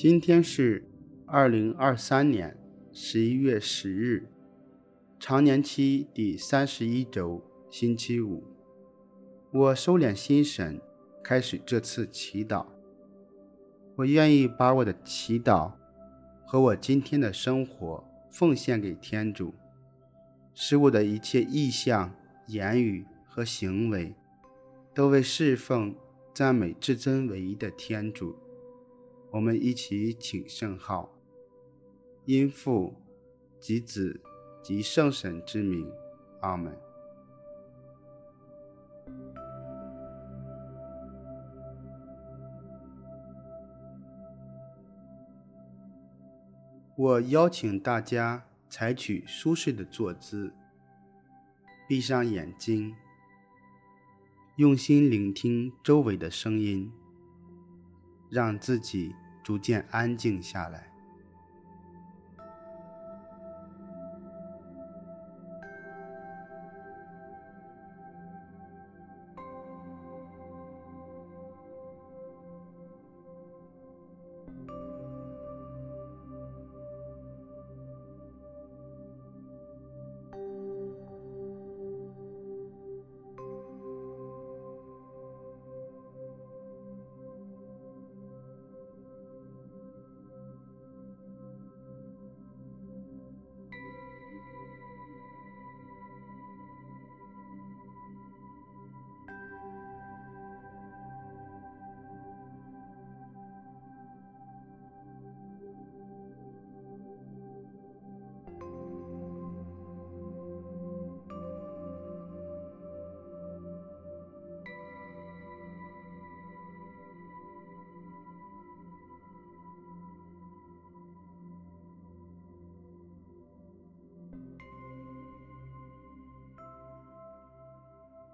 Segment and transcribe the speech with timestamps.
[0.00, 0.84] 今天是
[1.26, 2.56] 二零二三年
[2.92, 4.28] 十一月十日，
[5.18, 8.44] 常年期第三十一周，星期五。
[9.50, 10.80] 我收敛心神，
[11.20, 12.64] 开始这次祈祷。
[13.96, 15.72] 我愿意把我的祈祷
[16.46, 19.52] 和我今天的生活奉献给天主，
[20.54, 22.14] 使我的一切意向、
[22.46, 24.14] 言语和行为
[24.94, 25.92] 都为侍奉、
[26.32, 28.36] 赞美至尊唯一的天主。
[29.30, 31.12] 我们一起请圣号，
[32.24, 32.94] 因父
[33.60, 34.18] 及子
[34.62, 35.86] 及圣神之名，
[36.40, 36.74] 阿门。
[46.96, 50.54] 我邀请大家采取舒适的坐姿，
[51.86, 52.96] 闭上眼睛，
[54.56, 56.90] 用心聆听周围的声音。
[58.30, 59.14] 让自己
[59.48, 60.87] 逐渐安静下来。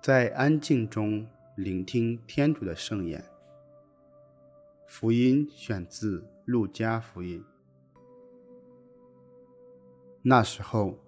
[0.04, 1.26] 在安静中
[1.56, 3.25] 聆听天主的圣言。
[4.87, 7.42] 福音选自《路加福音》。
[10.20, 10.98] 那时候，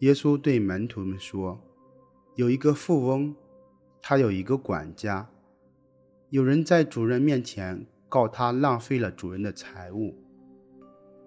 [0.00, 1.60] 耶稣对门徒们说
[2.34, 3.36] ：“有一个富翁，
[4.02, 5.30] 他有一个管家。
[6.30, 10.16] 有人在主人面前告他浪费了主人的财物，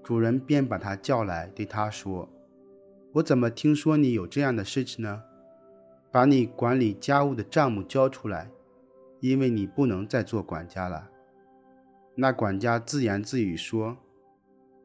[0.03, 2.27] 主人便把他叫来，对他说
[3.15, 5.23] ：‘我怎么听说你有这样的事情呢？’”
[6.13, 8.51] 把你管理家务的账目交出来，
[9.19, 11.09] 因为你不能再做管家了。
[12.13, 13.97] 那管家自言自语说：“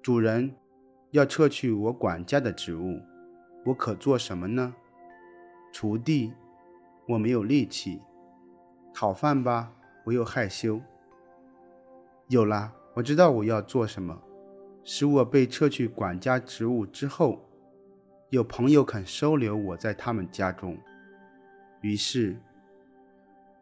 [0.01, 0.55] 主人，
[1.11, 3.03] 要撤去我管家的职务，
[3.67, 4.75] 我可做什么呢？
[5.71, 6.33] 锄地，
[7.07, 8.01] 我没有力气；
[8.95, 9.75] 讨饭吧，
[10.07, 10.81] 我又害羞。
[12.29, 14.19] 有了，我知道我要做什么，
[14.83, 17.45] 使我被撤去管家职务之后，
[18.31, 20.75] 有朋友肯收留我在他们家中。”
[21.81, 22.37] 于是，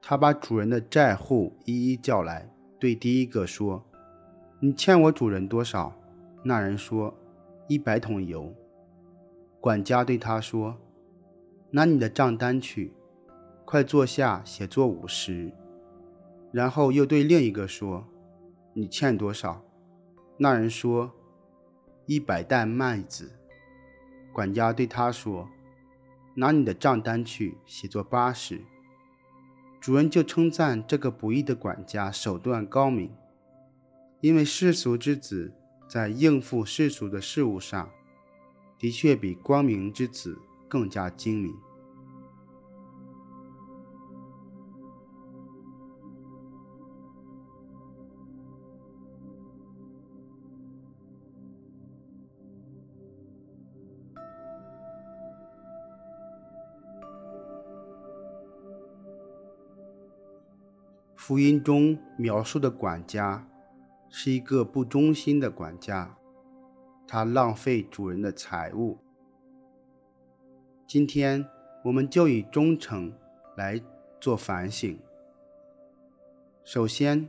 [0.00, 3.84] 他把主人的债户一一叫来，对第一个说
[4.58, 5.94] ：“你欠我主人多少？”
[6.42, 7.14] 那人说
[7.68, 8.54] ：“一百桶油。”
[9.60, 10.78] 管家对他说
[11.72, 12.94] ：“拿你的账单去，
[13.64, 15.52] 快坐下写作五十。”
[16.52, 18.06] 然后又对另一个说
[18.72, 19.62] ：“你欠多少？”
[20.38, 21.12] 那人说
[22.06, 23.32] ：“一百担麦子。”
[24.32, 25.48] 管家对他说。
[26.38, 28.60] 拿你的账单去写作八十，
[29.80, 33.10] 主人就称赞这个不义的管家手段高明，
[34.20, 35.54] 因为世俗之子
[35.88, 37.90] 在应付世俗的事物上，
[38.78, 40.38] 的确比光明之子
[40.68, 41.54] 更加精明。
[61.26, 63.48] 福音中描述的管家
[64.08, 66.16] 是一个不忠心的管家，
[67.04, 68.98] 他浪费主人的财物。
[70.86, 71.44] 今天
[71.82, 73.12] 我们就以忠诚
[73.56, 73.82] 来
[74.20, 74.96] 做反省。
[76.62, 77.28] 首先，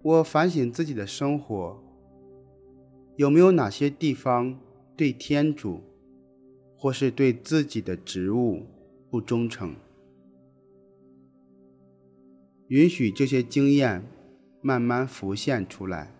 [0.00, 1.78] 我反省自己的生活，
[3.16, 4.58] 有没有哪些地方
[4.96, 5.82] 对天主
[6.78, 8.62] 或是对自己的职务
[9.10, 9.76] 不忠诚？
[12.68, 14.04] 允许这些经验
[14.60, 16.15] 慢慢浮现出来。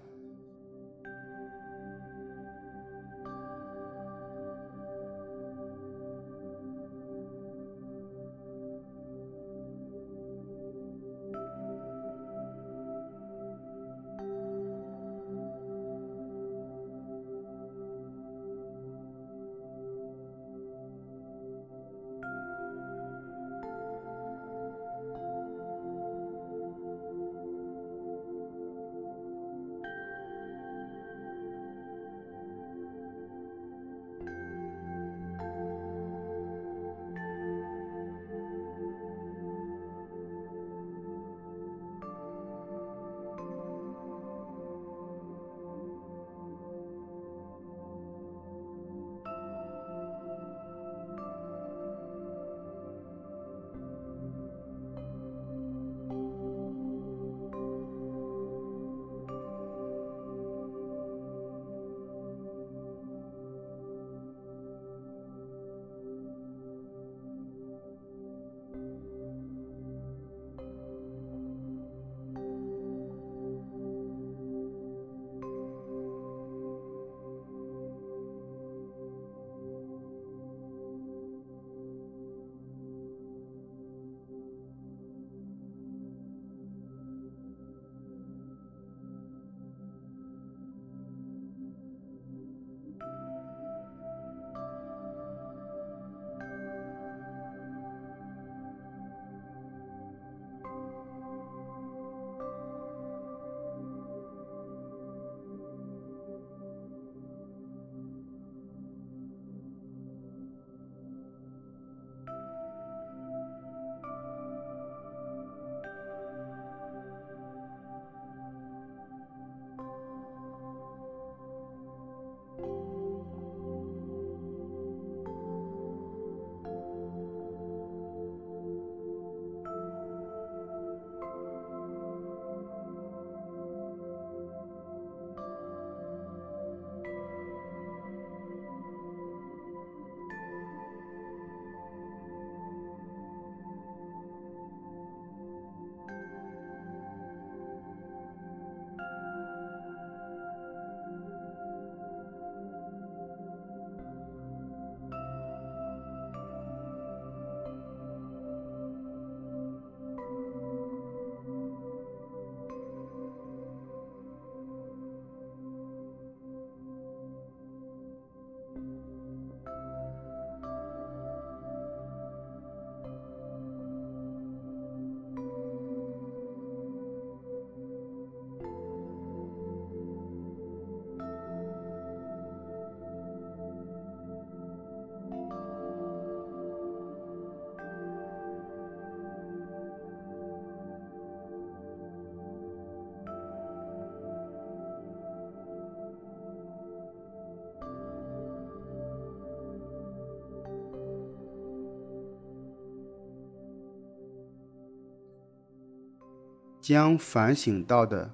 [206.87, 208.33] 将反省到的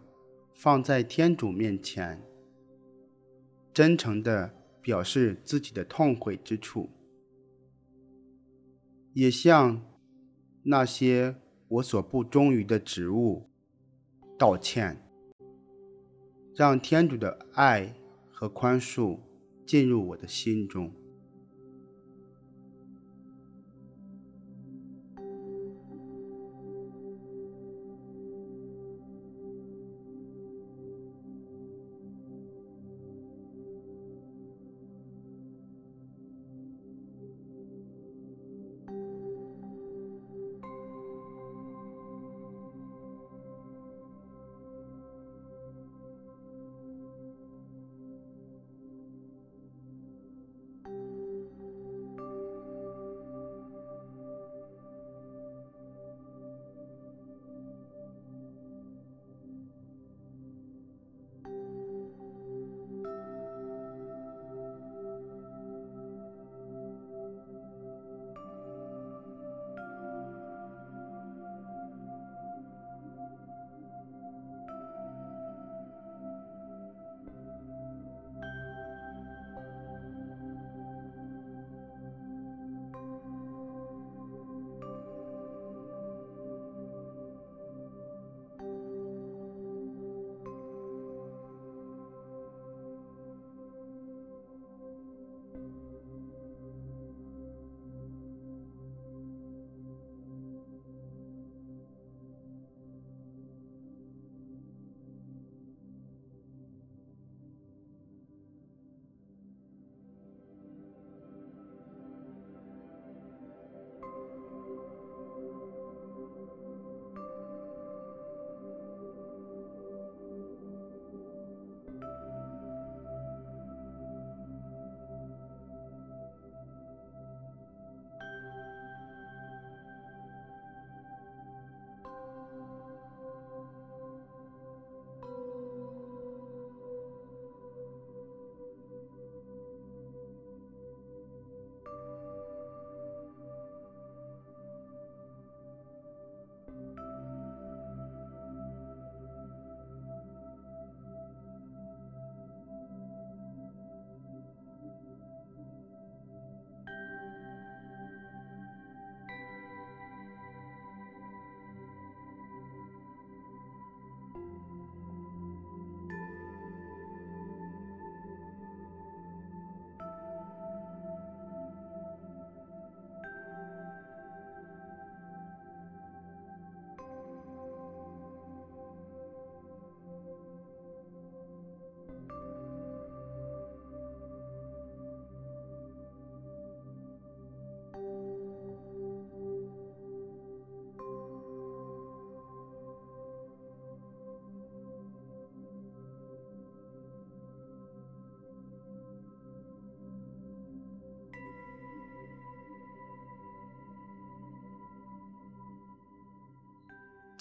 [0.52, 2.23] 放在天主面前，
[3.73, 6.90] 真诚地表示自己的痛悔之处，
[9.14, 9.80] 也向
[10.64, 11.35] 那些
[11.66, 13.49] 我所不忠于的职务
[14.38, 15.02] 道歉，
[16.54, 17.94] 让天主的爱
[18.30, 19.18] 和宽恕
[19.64, 20.92] 进入我的心中。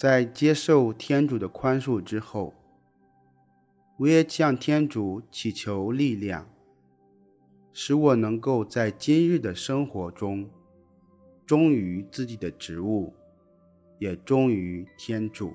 [0.02, 2.52] 在接受天主的宽恕之后，
[3.98, 6.50] 我也向天主祈求力量，
[7.72, 10.50] 使我能够在今日的生活中
[11.46, 13.14] 忠于自己的职务，
[14.00, 15.54] 也忠于天主。